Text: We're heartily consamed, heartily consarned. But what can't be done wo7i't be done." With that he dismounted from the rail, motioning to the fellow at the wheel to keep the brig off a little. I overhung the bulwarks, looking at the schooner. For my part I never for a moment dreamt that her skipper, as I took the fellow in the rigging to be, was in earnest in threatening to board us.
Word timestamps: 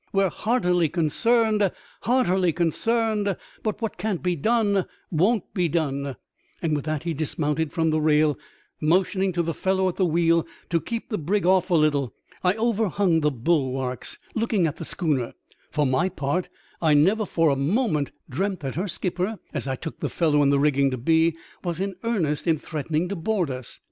We're 0.11 0.29
heartily 0.29 0.89
consamed, 0.89 1.71
heartily 2.01 2.51
consarned. 2.51 3.37
But 3.61 3.83
what 3.83 3.99
can't 3.99 4.23
be 4.23 4.35
done 4.35 4.87
wo7i't 5.13 5.43
be 5.53 5.69
done." 5.69 6.15
With 6.63 6.85
that 6.85 7.03
he 7.03 7.13
dismounted 7.13 7.71
from 7.71 7.91
the 7.91 8.01
rail, 8.01 8.35
motioning 8.81 9.31
to 9.33 9.43
the 9.43 9.53
fellow 9.53 9.87
at 9.89 9.97
the 9.97 10.05
wheel 10.07 10.47
to 10.71 10.81
keep 10.81 11.09
the 11.09 11.19
brig 11.19 11.45
off 11.45 11.69
a 11.69 11.75
little. 11.75 12.15
I 12.43 12.55
overhung 12.55 13.19
the 13.19 13.29
bulwarks, 13.29 14.17
looking 14.33 14.65
at 14.65 14.77
the 14.77 14.85
schooner. 14.85 15.35
For 15.69 15.85
my 15.85 16.09
part 16.09 16.49
I 16.81 16.95
never 16.95 17.23
for 17.27 17.51
a 17.51 17.55
moment 17.55 18.09
dreamt 18.27 18.61
that 18.61 18.73
her 18.73 18.87
skipper, 18.87 19.37
as 19.53 19.67
I 19.67 19.75
took 19.75 19.99
the 19.99 20.09
fellow 20.09 20.41
in 20.41 20.49
the 20.49 20.57
rigging 20.57 20.89
to 20.89 20.97
be, 20.97 21.37
was 21.63 21.79
in 21.79 21.93
earnest 22.03 22.47
in 22.47 22.57
threatening 22.57 23.07
to 23.09 23.15
board 23.15 23.51
us. 23.51 23.79